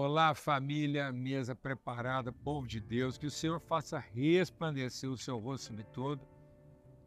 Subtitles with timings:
[0.00, 5.66] Olá, família, mesa preparada, povo de Deus, que o Senhor faça resplandecer o seu rosto
[5.66, 6.24] sobre todo,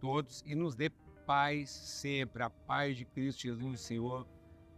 [0.02, 0.90] todos e nos dê
[1.26, 4.28] paz sempre, a paz de Cristo Jesus, Senhor.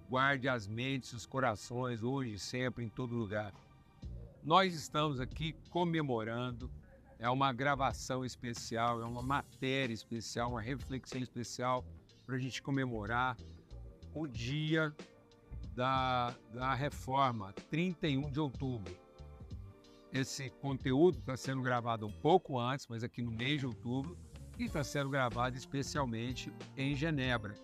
[0.08, 3.52] Guarde as mentes, os corações, hoje, sempre, em todo lugar.
[4.44, 6.70] Nós estamos aqui comemorando,
[7.18, 11.84] é uma gravação especial, é uma matéria especial, uma reflexão especial
[12.28, 13.36] para a gente comemorar
[14.14, 14.96] o dia
[15.76, 18.96] da, da reforma, 31 de outubro.
[20.12, 24.18] Esse conteúdo está sendo gravado um pouco antes, mas aqui no mês de outubro,
[24.60, 27.56] e está sendo gravado especialmente em Genebra.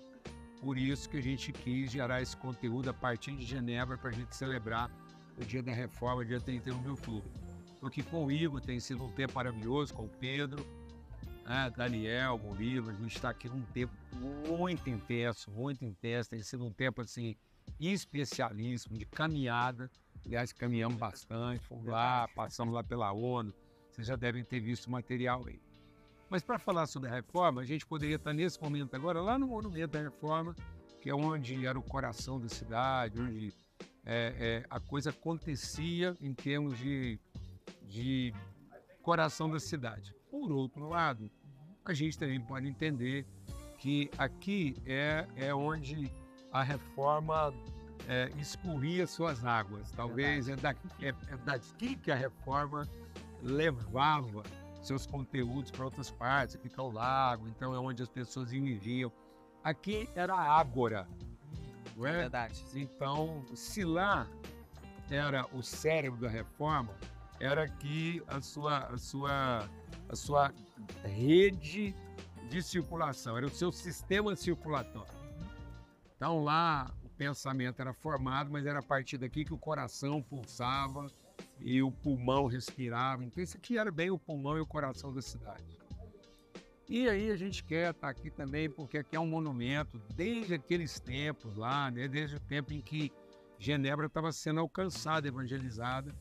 [0.59, 4.13] Por isso que a gente quis gerar esse conteúdo a partir de Genebra para a
[4.13, 4.91] gente celebrar
[5.37, 7.31] o dia da reforma, dia 31 de outubro.
[7.79, 10.65] Porque com o Igor tem sido um tempo maravilhoso, com o Pedro,
[11.45, 13.93] né, Daniel, com o Igor, a gente está aqui num tempo
[14.47, 17.35] muito intenso, muito intenso, tem sido um tempo assim
[17.79, 19.89] especialíssimo de caminhada.
[20.25, 23.53] Aliás, caminhamos bastante, fomos lá, passamos lá pela ONU.
[23.89, 25.61] Vocês já devem ter visto o material aí.
[26.29, 29.47] Mas para falar sobre a reforma, a gente poderia estar nesse momento agora lá no
[29.47, 30.55] Monumento da Reforma,
[31.01, 33.51] que é onde era o coração da cidade, onde
[34.05, 37.19] é, é, a coisa acontecia em termos de,
[37.87, 38.33] de
[39.01, 40.13] coração da cidade.
[40.29, 41.31] Por outro lado,
[41.83, 43.25] a gente também pode entender
[43.79, 46.11] que aqui é, é onde
[46.51, 47.53] a reforma
[48.07, 49.91] é, escorria suas águas.
[49.91, 52.87] Talvez é daqui, é, é daqui que a reforma
[53.41, 54.43] levava
[54.81, 56.55] seus conteúdos para outras partes.
[56.55, 59.11] Aqui fica o lago, então é onde as pessoas viviam.
[59.63, 61.07] Aqui era a ágora.
[61.95, 62.13] Não é?
[62.13, 62.63] Verdade.
[62.75, 64.27] Então, se lá
[65.09, 66.93] era o cérebro da reforma,
[67.39, 69.69] era aqui a sua, a sua,
[70.07, 70.53] a sua
[71.03, 71.95] rede
[72.49, 75.18] de circulação, era o seu sistema circulatório.
[76.19, 81.07] Então lá o pensamento era formado, mas era a partir daqui que o coração pulsava
[81.61, 83.23] e o pulmão respirava.
[83.23, 85.79] Então isso aqui era bem o pulmão e o coração da cidade.
[86.89, 90.99] E aí a gente quer estar aqui também porque aqui é um monumento desde aqueles
[90.99, 92.05] tempos lá, né?
[92.05, 93.13] desde o tempo em que
[93.57, 96.13] Genebra estava sendo alcançada, evangelizada,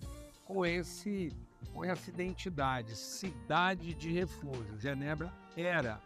[0.44, 1.32] com esse
[1.72, 4.78] com essa identidade, cidade de refúgio.
[4.78, 6.00] Genebra era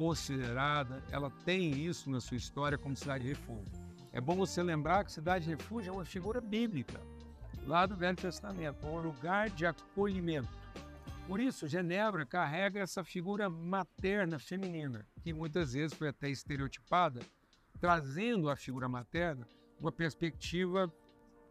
[0.00, 3.70] considerada, ela tem isso na sua história como cidade de refúgio.
[4.14, 6.98] É bom você lembrar que cidade de refúgio é uma figura bíblica,
[7.66, 10.48] lá do Velho Testamento, um lugar de acolhimento.
[11.26, 17.20] Por isso, Genebra carrega essa figura materna feminina, que muitas vezes foi até estereotipada,
[17.78, 19.46] trazendo a figura materna
[19.78, 20.90] uma perspectiva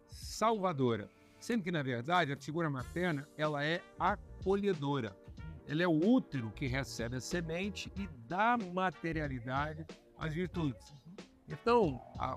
[0.08, 1.08] salvadora,
[1.40, 5.16] sendo que na verdade a figura materna ela é acolhedora.
[5.70, 9.86] Ele é o útero que recebe a semente e dá materialidade
[10.18, 10.92] às virtudes.
[11.48, 12.36] Então, a,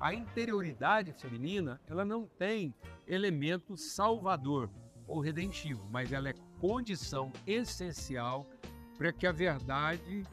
[0.00, 2.74] a, interioridade feminina, ela não tem
[3.06, 4.68] elemento salvador
[5.06, 8.50] ou redentivo, mas ela é condição essencial
[8.98, 10.24] para que a verdade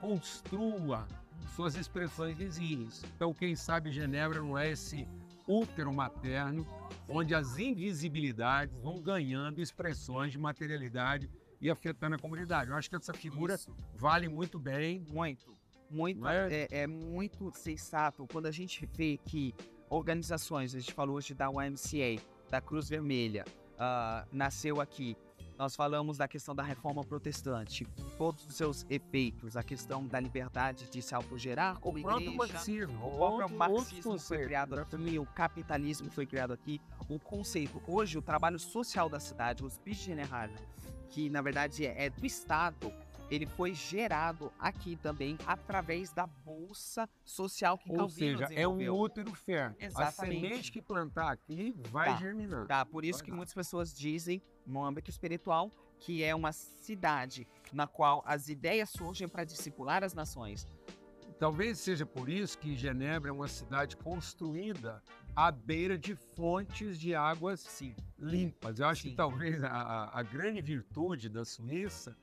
[0.00, 1.08] construa
[1.56, 3.02] suas expressões visíveis.
[3.16, 5.08] Então, quem sabe Genebra não é esse
[5.44, 6.64] útero materno,
[7.08, 11.28] onde as invisibilidades vão ganhando expressões de materialidade
[11.60, 12.70] e afetando a comunidade.
[12.70, 13.74] Eu acho que essa figura Isso.
[13.94, 15.04] vale muito bem.
[15.08, 15.56] Muito.
[15.88, 16.48] Muito, é?
[16.52, 16.86] É, é?
[16.86, 19.54] muito sensato quando a gente vê que
[19.88, 23.44] organizações, a gente falou hoje da YMCA, da Cruz Vermelha,
[23.74, 25.16] uh, nasceu aqui.
[25.58, 27.86] Nós falamos da questão da reforma protestante,
[28.18, 32.36] todos os seus efeitos, a questão da liberdade de se autogerar como o igreja.
[32.36, 36.78] Marxismo, o próprio marxismo foi criado aqui, o capitalismo foi criado aqui,
[37.08, 37.82] o conceito.
[37.86, 40.52] Hoje, o trabalho social da cidade, os bichos generais,
[41.06, 42.92] que na verdade é, é do Estado,
[43.30, 48.88] ele foi gerado aqui também através da bolsa social que Ou Calvino seja, é um
[48.90, 49.86] útero fértil.
[49.86, 50.36] Exatamente.
[50.36, 52.16] A semente que plantar aqui vai tá.
[52.16, 52.66] germinar.
[52.66, 53.36] Tá, por isso vai que dar.
[53.36, 59.28] muitas pessoas dizem, no âmbito espiritual, que é uma cidade na qual as ideias surgem
[59.28, 60.66] para discipular as nações.
[61.38, 65.02] Talvez seja por isso que Genebra é uma cidade construída
[65.34, 67.94] à beira de fontes de águas Sim.
[68.18, 68.78] Limpas.
[68.78, 69.10] Eu acho Sim.
[69.10, 72.16] que talvez a, a grande virtude da Suíça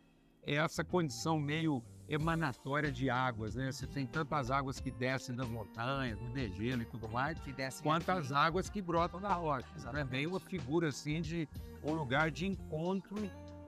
[0.45, 3.71] é essa condição meio emanatória de águas, né?
[3.71, 7.37] Você tem tantas águas que descem das montanhas, do degelo e tudo mais,
[7.81, 9.67] quanto as águas que brotam da rocha.
[9.93, 11.47] É bem uma figura assim de
[11.83, 13.15] um lugar de encontro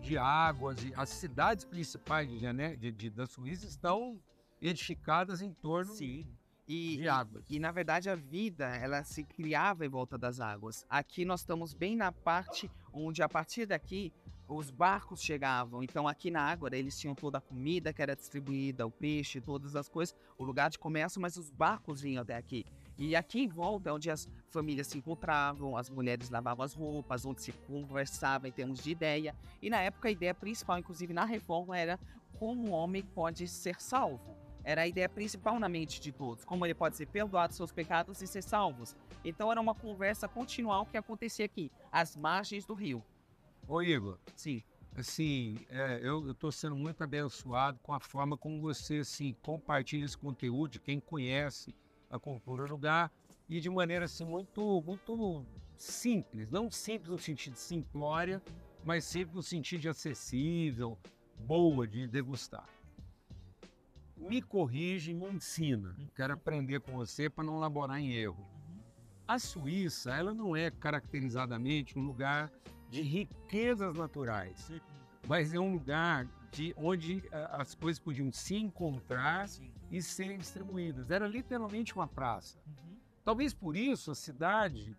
[0.02, 0.84] de águas.
[0.84, 4.20] E as cidades principais de, né, de, de da Suíça estão
[4.62, 6.28] edificadas em torno Sim.
[6.68, 7.46] E, de águas.
[7.50, 10.86] E, e, na verdade a vida ela se criava em volta das águas.
[10.90, 14.12] Aqui nós estamos bem na parte onde a partir daqui
[14.48, 15.84] os barcos chegavam.
[15.84, 19.76] Então aqui na Ágora eles tinham toda a comida que era distribuída, o peixe, todas
[19.76, 22.66] as coisas, o lugar de comércio, mas os barcos vinham até aqui.
[22.98, 27.26] E aqui em volta é onde as famílias se encontravam, as mulheres lavavam as roupas,
[27.26, 29.36] onde se conversava em termos de ideia.
[29.62, 32.00] E na época a ideia principal, inclusive na reforma, era
[32.40, 34.35] como o homem pode ser salvo.
[34.66, 38.20] Era a ideia principal na mente de todos, como ele pode ser perdoado seus pecados
[38.24, 38.96] e ser salvos.
[39.24, 43.04] Então era uma conversa continual que acontecia aqui, às margens do rio.
[43.68, 44.64] Ô Igor, sim.
[44.96, 50.18] Assim, é, eu estou sendo muito abençoado com a forma como você assim, compartilha esse
[50.18, 51.76] conteúdo de quem conhece
[52.10, 53.12] a cultura do lugar
[53.48, 55.46] e de maneira assim, muito, muito
[55.78, 56.50] simples.
[56.50, 58.42] Não simples no sentido de simplória,
[58.84, 60.98] mas simples no sentido de acessível,
[61.38, 62.75] boa de degustar
[64.28, 65.96] me corrige, me ensina.
[66.16, 68.46] Quero aprender com você para não laborar em erro.
[69.28, 72.52] A Suíça, ela não é caracterizadamente um lugar
[72.90, 74.72] de riquezas naturais,
[75.28, 79.72] mas é um lugar de onde eh, as coisas podiam se encontrar Sim.
[79.92, 81.10] e serem distribuídas.
[81.10, 82.58] Era literalmente uma praça.
[82.68, 82.98] Uhum.
[83.24, 84.96] Talvez por isso a cidade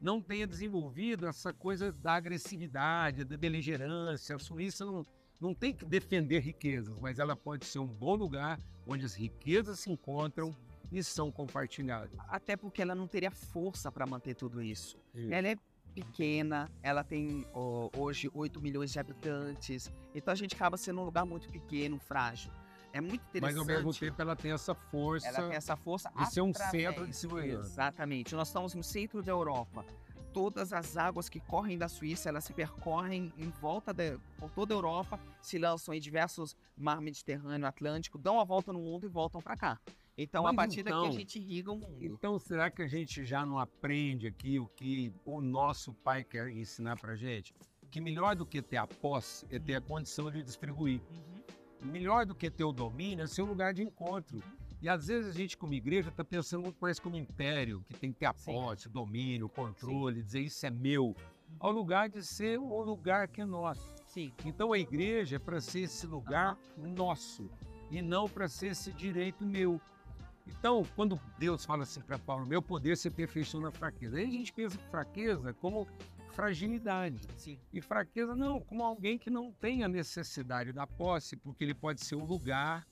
[0.00, 4.36] não tenha desenvolvido essa coisa da agressividade, da beligerância.
[4.36, 5.06] A Suíça não,
[5.40, 9.80] não tem que defender riquezas, mas ela pode ser um bom lugar onde as riquezas
[9.80, 10.54] se encontram
[10.90, 12.18] e são compartilhadas.
[12.28, 14.98] Até porque ela não teria força para manter tudo isso.
[15.14, 15.32] isso.
[15.32, 15.56] Ela é
[15.94, 21.04] pequena, ela tem oh, hoje 8 milhões de habitantes, então a gente acaba sendo um
[21.04, 22.50] lugar muito pequeno, frágil.
[22.92, 23.54] É muito interessante.
[23.54, 25.28] Mas ao mesmo tempo ela tem essa força.
[25.28, 27.68] Ela tem essa força de ser um centro de segurança.
[27.68, 28.34] Exatamente.
[28.34, 29.84] Nós estamos no centro da Europa
[30.32, 34.74] todas as águas que correm da Suíça, elas se percorrem em volta de, por toda
[34.74, 39.08] a Europa, se lançam em diversos mar Mediterrâneo, Atlântico, dão a volta no mundo e
[39.08, 39.80] voltam para cá.
[40.16, 42.04] Então, Mas a partir então, daqui a gente irriga o mundo.
[42.04, 46.48] Então, será que a gente já não aprende aqui o que o nosso pai quer
[46.48, 47.54] ensinar para gente?
[47.90, 51.00] Que melhor do que ter a posse é ter a condição de distribuir.
[51.10, 51.90] Uhum.
[51.92, 54.42] Melhor do que ter o domínio é ser um lugar de encontro.
[54.80, 58.12] E às vezes a gente, como igreja, está pensando muito mais como império, que tem
[58.12, 60.24] que ter a posse, domínio, controle, Sim.
[60.24, 61.16] dizer isso é meu,
[61.58, 63.92] ao lugar de ser o lugar que é nosso.
[64.06, 64.32] Sim.
[64.44, 67.50] Então a igreja é para ser esse lugar nosso
[67.90, 69.80] e não para ser esse direito meu.
[70.46, 74.30] Então, quando Deus fala assim para Paulo, meu poder se aperfeiçoa na fraqueza, aí a
[74.30, 75.86] gente pensa fraqueza como
[76.30, 77.20] fragilidade.
[77.36, 77.58] Sim.
[77.72, 82.04] E fraqueza não, como alguém que não tem a necessidade da posse, porque ele pode
[82.04, 82.86] ser um lugar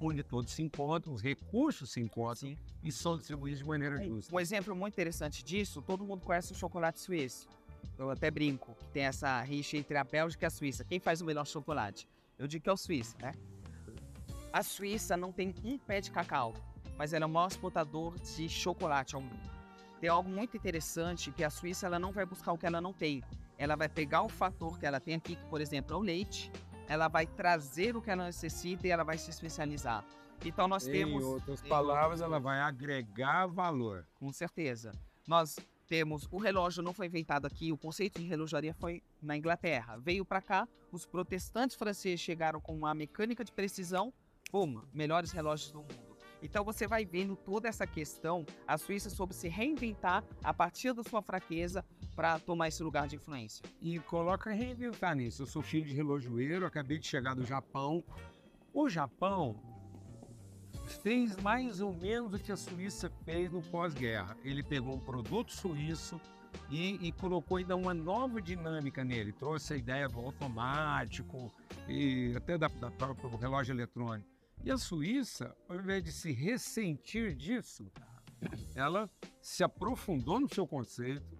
[0.00, 2.58] onde todos se encontram, os recursos se encontram Sim.
[2.82, 4.34] e são distribuídos de maneira justa.
[4.34, 7.48] Um exemplo muito interessante disso, todo mundo conhece o chocolate suíço.
[7.98, 10.84] Eu até brinco que tem essa rixa entre a Bélgica e a Suíça.
[10.84, 12.06] Quem faz o melhor chocolate?
[12.38, 13.32] Eu digo que é o Suíça, né?
[14.52, 16.54] A Suíça não tem um pé de cacau,
[16.98, 19.50] mas ela é o maior exportador de chocolate ao mundo.
[20.00, 22.92] Tem algo muito interessante que a Suíça ela não vai buscar o que ela não
[22.92, 23.22] tem.
[23.56, 26.50] Ela vai pegar o fator que ela tem aqui, que por exemplo é o leite,
[26.88, 30.04] ela vai trazer o que ela necessita e ela vai se especializar.
[30.44, 31.22] Então nós temos.
[31.22, 34.06] Em outras palavras, ela vai agregar valor.
[34.18, 34.92] Com certeza.
[35.26, 35.56] Nós
[35.86, 39.96] temos o relógio não foi inventado aqui, o conceito de relojaria foi na Inglaterra.
[39.96, 44.12] Veio para cá, os protestantes franceses chegaram com uma mecânica de precisão,
[44.50, 46.16] pum, melhores relógios do mundo.
[46.42, 51.02] Então você vai vendo toda essa questão, a Suíça soube se reinventar a partir da
[51.02, 51.84] sua fraqueza
[52.16, 53.62] para tomar esse lugar de influência.
[53.80, 55.42] E coloca reinventar nisso.
[55.42, 58.02] Eu sou filho de relojoeiro, acabei de chegar do Japão.
[58.72, 59.62] O Japão
[61.02, 64.34] fez mais ou menos o que a Suíça fez no pós-guerra.
[64.42, 66.18] Ele pegou um produto suíço
[66.70, 69.32] e, e, colocou ainda uma nova dinâmica nele.
[69.32, 71.52] Trouxe a ideia do automático
[71.86, 74.28] e até da, da própria relógio eletrônico.
[74.64, 77.90] E a Suíça, ao invés de se ressentir disso,
[78.74, 79.08] ela
[79.40, 81.35] se aprofundou no seu conceito,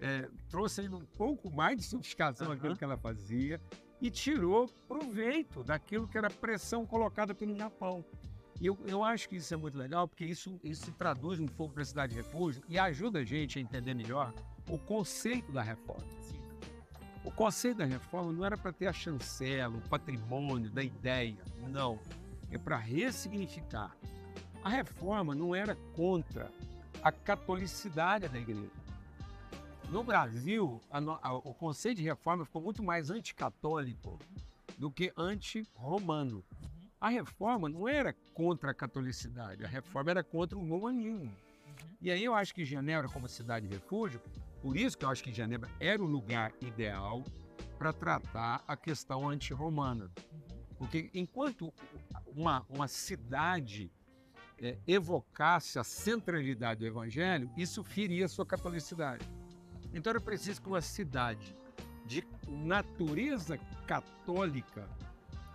[0.00, 2.54] é, trouxe ainda um pouco mais de sofisticação uhum.
[2.54, 3.60] naquilo que ela fazia
[4.00, 8.04] e tirou proveito daquilo que era pressão colocada pelo Japão.
[8.60, 11.46] E eu, eu acho que isso é muito legal, porque isso, isso se traduz um
[11.46, 14.34] pouco para a cidade de refúgio e ajuda a gente a entender melhor
[14.68, 16.06] o conceito da reforma.
[16.20, 16.40] Sim.
[17.24, 21.98] O conceito da reforma não era para ter a chancela, o patrimônio da ideia, não.
[22.50, 23.96] É para ressignificar.
[24.62, 26.50] A reforma não era contra
[27.02, 28.70] a catolicidade da igreja.
[29.90, 34.20] No Brasil, a, a, o conceito de reforma ficou muito mais anticatólico
[34.78, 36.44] do que anti-romano.
[37.00, 41.34] A reforma não era contra a catolicidade, a reforma era contra o romanismo.
[42.00, 44.20] E aí eu acho que Genebra, como cidade de refúgio,
[44.62, 47.24] por isso que eu acho que Genebra era o lugar ideal
[47.76, 50.08] para tratar a questão anti-romana.
[50.78, 51.72] Porque enquanto
[52.36, 53.90] uma, uma cidade
[54.62, 59.26] é, evocasse a centralidade do evangelho, isso feria a sua catolicidade.
[59.92, 61.56] Então era preciso que uma cidade
[62.06, 64.88] de natureza católica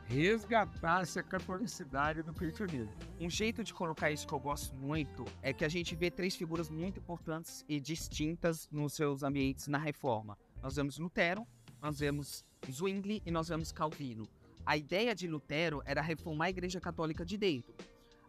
[0.05, 2.93] resgatasse a catolicidade do cristianismo.
[3.19, 6.35] Um jeito de colocar isso que eu gosto muito é que a gente vê três
[6.35, 10.37] figuras muito importantes e distintas nos seus ambientes na reforma.
[10.61, 11.45] Nós vemos Lutero,
[11.81, 14.27] nós vemos Zwingli e nós vemos Calvino.
[14.65, 17.73] A ideia de Lutero era reformar a Igreja Católica de dentro.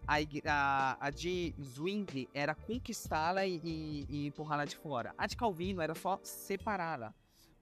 [0.06, 5.14] A, a, a de Zwingli era conquistá-la e, e, e empurrá-la de fora.
[5.18, 7.12] A de Calvino era só separá-la.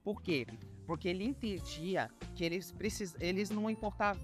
[0.03, 0.45] Por quê?
[0.85, 3.15] Porque ele entendia que eles, precis...
[3.19, 4.21] eles não importavam,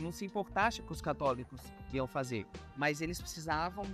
[0.00, 1.60] não se importassem com os católicos
[1.92, 2.44] iam fazer,
[2.76, 3.84] mas eles precisavam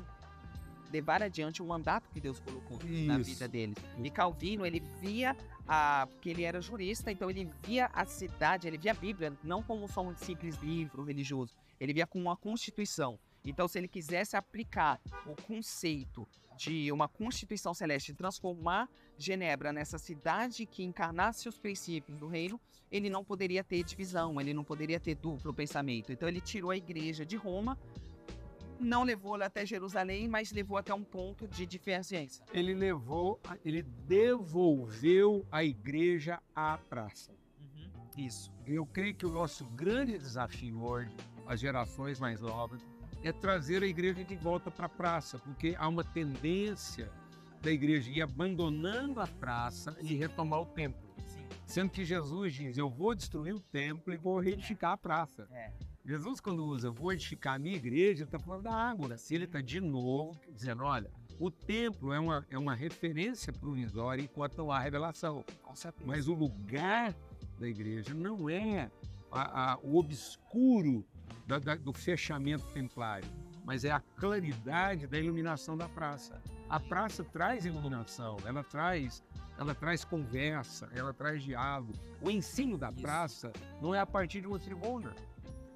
[0.90, 3.06] levar adiante o mandato que Deus colocou Isso.
[3.06, 3.76] na vida deles.
[4.02, 8.78] E Calvino, ele via a, porque ele era jurista, então ele via a cidade, ele
[8.78, 13.18] via a Bíblia não como só um simples livro religioso, ele via como uma constituição.
[13.44, 16.26] Então, se ele quisesse aplicar o conceito
[16.56, 23.08] de uma constituição celeste, transformar Genebra nessa cidade que encarnasse os princípios do reino, ele
[23.08, 26.12] não poderia ter divisão, ele não poderia ter duplo pensamento.
[26.12, 27.78] Então, ele tirou a igreja de Roma,
[28.80, 32.44] não levou ela até Jerusalém, mas levou até um ponto de divergência.
[32.52, 37.32] Ele levou, ele devolveu a igreja à praça.
[37.60, 37.90] Uhum.
[38.16, 38.52] Isso.
[38.66, 41.14] Eu creio que o nosso grande desafio hoje,
[41.46, 42.80] as gerações mais novas,
[43.22, 47.10] é trazer a igreja de volta para a praça, porque há uma tendência
[47.60, 51.00] da igreja ir abandonando a praça e retomar o templo.
[51.26, 51.46] Sim.
[51.66, 55.48] Sendo que Jesus diz: Eu vou destruir o templo e vou reedificar a praça.
[55.50, 55.72] É.
[56.04, 59.18] Jesus, quando usa vou edificar a minha igreja, está falando da água.
[59.18, 64.22] Se ele está de novo dizendo: Olha, o templo é uma, é uma referência provisória
[64.22, 65.44] enquanto não há revelação.
[66.04, 67.14] Mas o lugar
[67.58, 68.90] da igreja não é
[69.30, 71.04] a, a, o obscuro
[71.48, 73.28] da, da, do fechamento templário,
[73.64, 76.40] mas é a claridade da iluminação da praça.
[76.68, 79.22] A praça traz iluminação, ela traz,
[79.58, 81.94] ela traz conversa, ela traz diálogo.
[82.20, 83.00] O ensino da Isso.
[83.00, 85.14] praça não é a partir de uma tribuna.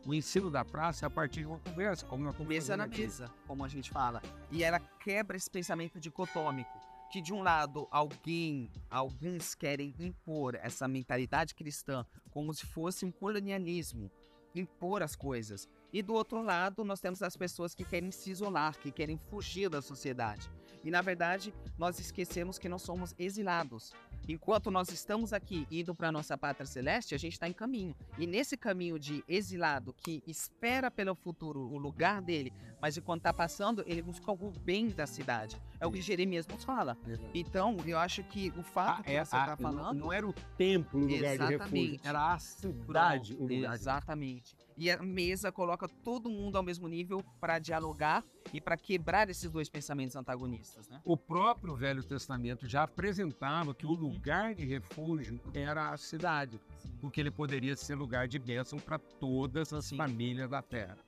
[0.05, 3.03] O ensino da praça é a partir de uma conversa, como uma Mesa na aqui.
[3.03, 4.21] mesa, como a gente fala.
[4.51, 6.79] E ela quebra esse pensamento dicotômico
[7.13, 13.13] que de um lado alguém, alguns querem impor essa mentalidade cristã como se fosse um
[13.13, 14.11] colonialismo,
[14.55, 15.69] impor as coisas.
[15.93, 19.69] E do outro lado, nós temos as pessoas que querem se isolar, que querem fugir
[19.69, 20.51] da sociedade.
[20.85, 23.93] E na verdade, nós esquecemos que nós somos exilados.
[24.29, 27.95] Enquanto nós estamos aqui indo para a nossa pátria celeste, a gente está em caminho.
[28.19, 33.33] E nesse caminho de exilado que espera pelo futuro o lugar dele, mas enquanto está
[33.33, 35.57] passando, ele busca o bem da cidade.
[35.79, 36.99] É o que Jeremias nos fala.
[37.33, 40.01] Então, eu acho que o fato ah, que é, você está falando.
[40.01, 44.57] Não era o templo o lugar de refúgio, era a cidade o lugar Exatamente.
[44.77, 49.49] E a mesa coloca todo mundo ao mesmo nível para dialogar e para quebrar esses
[49.49, 50.89] dois pensamentos antagonistas.
[50.89, 51.01] Né?
[51.05, 56.61] O próprio Velho Testamento já apresentava que o lugar de refúgio era a cidade,
[57.01, 59.97] porque ele poderia ser lugar de bênção para todas as Sim.
[59.97, 60.99] famílias da terra.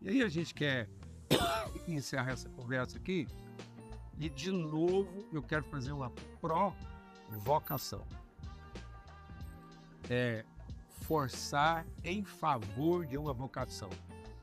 [0.00, 0.88] E aí a gente quer
[1.88, 3.26] encerrar essa conversa aqui
[4.18, 8.06] e de novo eu quero fazer uma provocação.
[10.08, 10.44] É,
[11.02, 13.90] forçar em favor de uma vocação.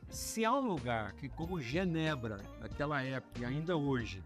[0.10, 4.24] Se há um lugar que, como Genebra, naquela época e ainda hoje,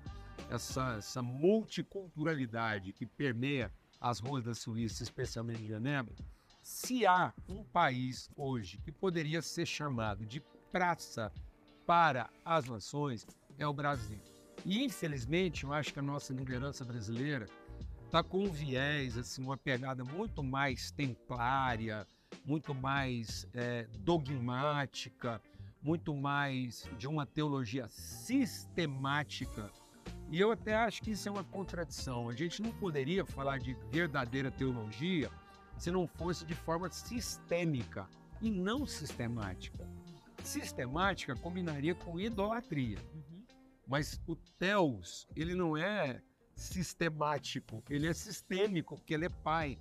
[0.49, 6.15] essa, essa multiculturalidade que permeia as ruas da Suíça, especialmente em Genebra,
[6.61, 11.31] se há um país hoje que poderia ser chamado de praça
[11.85, 13.25] para as nações,
[13.57, 14.19] é o Brasil.
[14.65, 17.47] E infelizmente, eu acho que a nossa liderança brasileira
[18.05, 22.05] está com um viés, assim, uma pegada muito mais templária,
[22.45, 25.41] muito mais é, dogmática,
[25.81, 29.71] muito mais de uma teologia sistemática.
[30.31, 32.29] E eu até acho que isso é uma contradição.
[32.29, 35.31] A gente não poderia falar de verdadeira teologia
[35.77, 38.07] se não fosse de forma sistêmica
[38.41, 39.88] e não sistemática.
[40.49, 42.97] Sistemática combinaria com idolatria.
[43.13, 43.45] Uhum.
[43.87, 46.23] Mas o Theos, ele não é
[46.55, 49.77] sistemático, ele é sistêmico, porque ele é pai.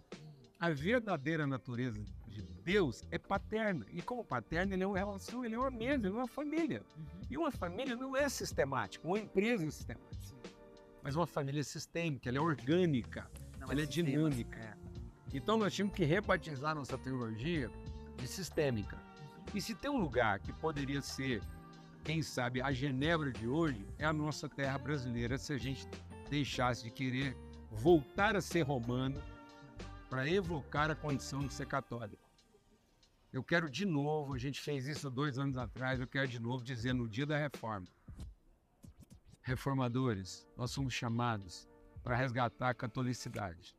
[0.60, 3.86] A verdadeira natureza de Deus é paterna.
[3.90, 6.82] E como paterna, ele é uma relação, ele é uma mesa, ele é uma família.
[6.94, 7.20] Uhum.
[7.30, 10.36] E uma família não é sistemática, uma empresa é sistemática.
[11.02, 13.26] Mas uma família é sistêmica, ela é orgânica,
[13.58, 14.58] não ela é, é dinâmica.
[14.60, 14.76] É.
[15.32, 17.70] Então nós tínhamos que rebatizar nossa teologia
[18.18, 19.07] de sistêmica.
[19.54, 21.42] E se tem um lugar que poderia ser,
[22.04, 25.88] quem sabe, a Genebra de hoje, é a nossa terra brasileira, se a gente
[26.28, 27.36] deixasse de querer
[27.70, 29.20] voltar a ser romano
[30.08, 32.22] para evocar a condição de ser católico.
[33.32, 36.64] Eu quero de novo, a gente fez isso dois anos atrás, eu quero de novo
[36.64, 37.86] dizer no dia da reforma.
[39.42, 41.68] Reformadores, nós somos chamados
[42.02, 43.76] para resgatar a catolicidade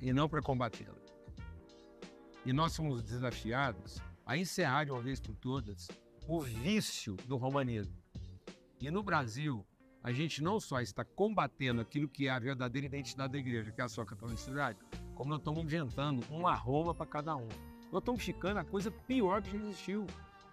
[0.00, 1.03] e não para combatê-la.
[2.44, 5.88] E nós somos desafiados a encerrar de uma vez por todas
[6.28, 7.96] o vício do romanismo.
[8.80, 9.64] E no Brasil,
[10.02, 13.80] a gente não só está combatendo aquilo que é a verdadeira identidade da igreja, que
[13.80, 14.78] é a sua catolicidade,
[15.14, 17.48] como nós estamos inventando uma Roma para cada um.
[17.90, 20.06] Nós estamos ficando a coisa pior que já existiu.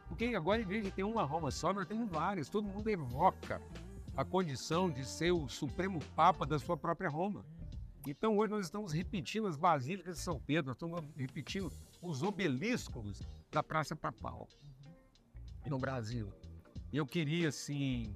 [0.07, 2.49] Porque agora, em vez de ter uma Roma só, nós temos várias.
[2.49, 3.61] Todo mundo evoca
[4.15, 7.45] a condição de ser o supremo papa da sua própria Roma.
[8.07, 13.21] Então, hoje nós estamos repetindo as basílicas de São Pedro, nós estamos repetindo os obeliscos
[13.51, 14.47] da Praça Papal
[15.67, 16.33] no Brasil.
[16.91, 18.13] Eu queria, assim,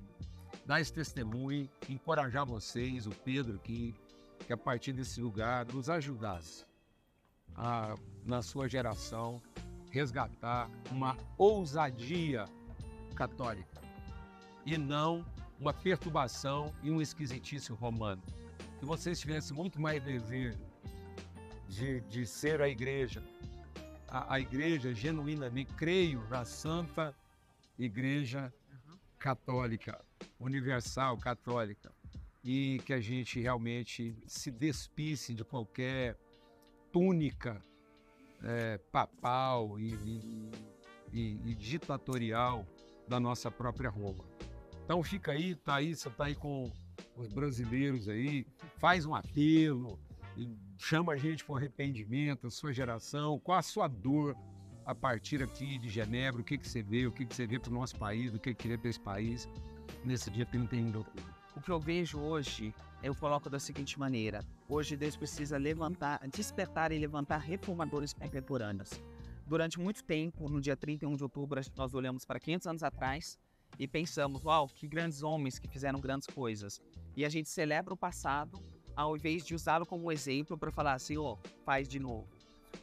[0.65, 3.93] dar esse testemunho, encorajar vocês, o Pedro aqui,
[4.39, 6.65] que a partir desse lugar nos ajudasse
[7.55, 9.41] a, na sua geração,
[9.91, 12.45] resgatar uma ousadia
[13.15, 13.81] católica
[14.65, 15.23] e não
[15.59, 18.21] uma perturbação e um esquisitice romano.
[18.79, 20.59] Que vocês tivessem muito mais desejo
[21.67, 23.23] de, de ser a igreja,
[24.07, 27.15] a, a igreja genuinamente, creio na Santa
[27.77, 28.53] Igreja
[29.17, 30.03] Católica,
[30.39, 31.91] Universal Católica,
[32.43, 36.15] e que a gente realmente se despisse de qualquer
[36.91, 37.59] túnica
[38.43, 40.51] é, papal e, e,
[41.11, 42.65] e, e, ditatorial
[43.07, 44.23] da nossa própria Roma.
[44.83, 46.71] Então fica aí, aí, você tá aí com
[47.15, 48.45] os brasileiros aí,
[48.77, 49.99] faz um apelo,
[50.77, 54.35] chama a gente o arrependimento, a sua geração, qual a sua dor
[54.85, 57.59] a partir aqui de Genebra, o que, que você vê, o que, que você vê
[57.59, 59.49] para o nosso país, o que, que vê para esse país,
[60.03, 61.35] nesse dia 31 de outubro.
[61.55, 66.91] O que eu vejo hoje, eu coloco da seguinte maneira: hoje Deus precisa levantar, despertar
[66.91, 68.91] e levantar reformadores contemporâneos.
[69.47, 73.39] Durante muito tempo, no dia 31 de outubro, nós olhamos para 500 anos atrás
[73.79, 76.81] e pensamos: uau, que grandes homens que fizeram grandes coisas.
[77.15, 78.59] E a gente celebra o passado
[78.95, 82.27] ao invés de usá-lo como exemplo para falar assim: ó, oh, faz de novo.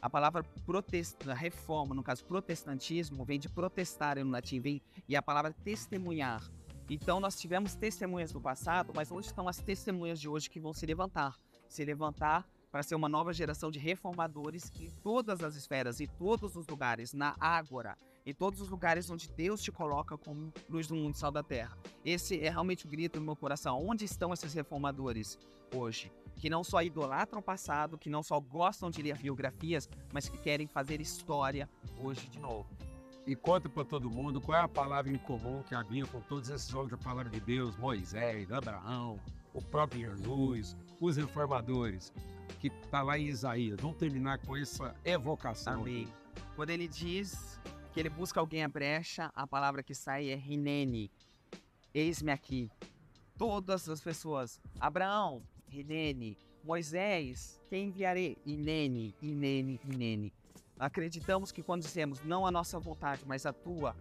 [0.01, 5.21] A palavra protesta, reforma, no caso protestantismo, vem de protestar no latim, vem, e a
[5.21, 6.43] palavra testemunhar
[6.89, 10.73] então nós tivemos testemunhas do passado, mas onde estão as testemunhas de hoje que vão
[10.73, 11.37] se levantar?
[11.67, 16.55] Se levantar para ser uma nova geração de reformadores em todas as esferas e todos
[16.55, 20.95] os lugares, na ágora, em todos os lugares onde Deus te coloca como luz do
[20.95, 21.77] mundo, sal da terra.
[22.05, 23.85] Esse é realmente o grito no meu coração.
[23.85, 25.37] Onde estão esses reformadores
[25.73, 26.11] hoje?
[26.35, 30.37] Que não só idolatram o passado, que não só gostam de ler biografias, mas que
[30.37, 32.67] querem fazer história hoje de novo
[33.25, 36.49] e conta para todo mundo qual é a palavra em comum que havia com todos
[36.49, 39.19] esses homens da palavra de Deus, Moisés, Abraão,
[39.53, 42.13] o próprio Jesus, os reformadores,
[42.59, 43.79] que está lá em Isaías.
[43.79, 45.81] Vamos terminar com essa evocação.
[45.81, 46.07] Amém.
[46.55, 47.59] Quando ele diz
[47.93, 51.11] que ele busca alguém a brecha, a palavra que sai é Rinene.
[51.93, 52.71] Eis-me aqui.
[53.37, 54.59] Todas as pessoas.
[54.79, 56.35] Abraão, Rinene.
[56.63, 58.37] Moisés, quem enviarei?
[58.45, 60.33] Inene, Inene, Inene.
[60.79, 63.95] Acreditamos que quando dizemos não a nossa vontade, mas a tua,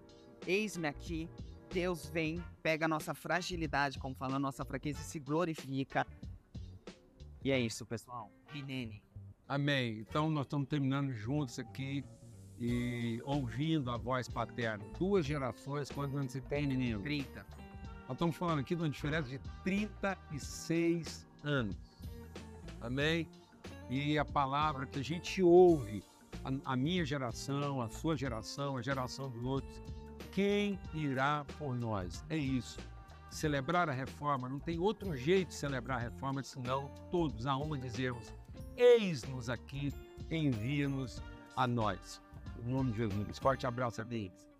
[0.46, 1.28] eis-me aqui,
[1.70, 6.06] Deus vem, pega a nossa fragilidade, como fala a nossa fraqueza, e se glorifica.
[7.44, 8.30] E é isso, pessoal.
[8.48, 9.02] Rinene.
[9.46, 9.98] Amém.
[9.98, 12.02] Então nós estamos terminando juntos aqui
[12.58, 14.84] e ouvindo a voz paterna.
[14.98, 17.00] Duas gerações, anos você tem, menino?
[17.00, 17.46] 30.
[18.02, 21.76] Nós estamos falando aqui de uma diferença de 36 anos.
[22.80, 23.28] Amém?
[23.88, 26.02] E a palavra que a gente ouve
[26.44, 29.80] a, a minha geração, a sua geração, a geração dos outros.
[30.32, 32.24] Quem irá por nós?
[32.28, 32.78] É isso.
[33.30, 37.78] Celebrar a reforma, não tem outro jeito de celebrar a reforma senão todos a uma
[37.78, 38.32] dizermos:
[38.76, 39.92] Eis-nos aqui,
[40.30, 41.22] envia-nos
[41.56, 42.20] a nós.
[42.64, 43.38] Nome de Jesus.
[43.38, 44.51] Forte abraço a deles.